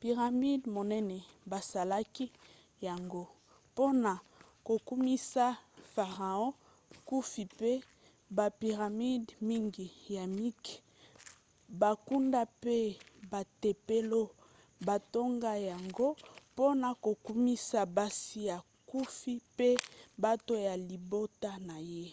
piramide 0.00 0.64
monene 0.76 1.18
basalaki 1.50 2.26
yango 2.86 3.22
mpona 3.70 4.12
kokumisa 4.66 5.44
farao 5.94 6.48
khufu 7.06 7.40
mpe 7.52 7.70
bapiramide 8.36 9.30
mingi 9.48 9.86
ya 10.14 10.24
mike 10.38 10.74
bankunda 11.80 12.40
mpe 12.58 12.76
batempelo 13.32 14.22
batonga 14.86 15.52
yango 15.70 16.08
mpona 16.52 16.88
kokumisa 17.04 17.78
basi 17.96 18.38
ya 18.50 18.56
khufu 18.88 19.32
mpe 19.50 19.68
bato 20.24 20.54
ya 20.66 20.74
libota 20.88 21.50
na 21.68 21.76
ye 21.92 22.06